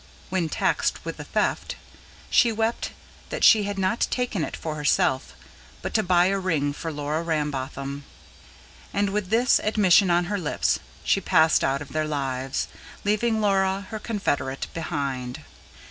[0.31, 1.75] When taxed with the theft,
[2.31, 2.91] she wept
[3.29, 5.35] that she had not taken it for herself,
[5.83, 8.03] but to buy a ring for Laura Rambotham;
[8.95, 12.67] and, with this admission on her lips, she passed out of their lives,
[13.03, 15.43] leaving Laura, her confederate, behind.